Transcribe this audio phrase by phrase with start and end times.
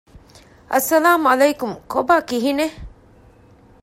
[0.71, 2.75] އައްސަލާމު ޢަލައިކުމް ކޮބާ ކިހިނެތް؟